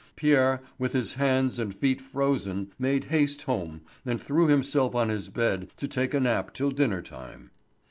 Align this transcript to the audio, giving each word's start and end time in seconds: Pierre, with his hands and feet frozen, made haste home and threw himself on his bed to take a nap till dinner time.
Pierre, 0.15 0.63
with 0.79 0.93
his 0.93 1.13
hands 1.13 1.59
and 1.59 1.75
feet 1.75 2.01
frozen, 2.01 2.71
made 2.79 3.03
haste 3.05 3.43
home 3.43 3.81
and 4.03 4.19
threw 4.19 4.47
himself 4.47 4.95
on 4.95 5.09
his 5.09 5.29
bed 5.29 5.69
to 5.77 5.87
take 5.87 6.15
a 6.15 6.19
nap 6.19 6.55
till 6.55 6.71
dinner 6.71 7.03
time. 7.03 7.51